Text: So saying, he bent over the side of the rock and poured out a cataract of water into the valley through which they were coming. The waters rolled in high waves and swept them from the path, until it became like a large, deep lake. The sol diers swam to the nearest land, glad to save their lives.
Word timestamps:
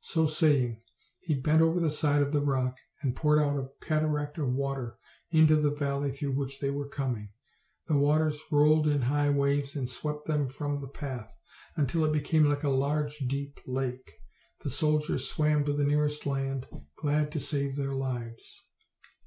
So 0.00 0.26
saying, 0.26 0.82
he 1.22 1.32
bent 1.34 1.62
over 1.62 1.80
the 1.80 1.88
side 1.88 2.20
of 2.20 2.30
the 2.30 2.42
rock 2.42 2.76
and 3.00 3.16
poured 3.16 3.38
out 3.38 3.56
a 3.56 3.70
cataract 3.82 4.36
of 4.36 4.52
water 4.52 4.98
into 5.30 5.56
the 5.56 5.70
valley 5.70 6.12
through 6.12 6.32
which 6.32 6.60
they 6.60 6.68
were 6.68 6.90
coming. 6.90 7.30
The 7.86 7.96
waters 7.96 8.38
rolled 8.52 8.86
in 8.86 9.00
high 9.00 9.30
waves 9.30 9.74
and 9.76 9.88
swept 9.88 10.26
them 10.26 10.46
from 10.46 10.82
the 10.82 10.88
path, 10.88 11.32
until 11.74 12.04
it 12.04 12.12
became 12.12 12.44
like 12.44 12.64
a 12.64 12.68
large, 12.68 13.16
deep 13.20 13.60
lake. 13.66 14.12
The 14.60 14.68
sol 14.68 15.00
diers 15.00 15.20
swam 15.20 15.64
to 15.64 15.72
the 15.72 15.84
nearest 15.86 16.26
land, 16.26 16.66
glad 16.96 17.32
to 17.32 17.40
save 17.40 17.74
their 17.76 17.94
lives. 17.94 18.60